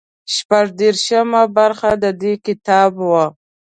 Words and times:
شپږ 0.35 0.67
دېرشمه 0.79 1.43
برخه 1.57 1.89
د 2.03 2.05
دې 2.21 2.33
کتاب 2.45 2.91
وو. 3.09 3.25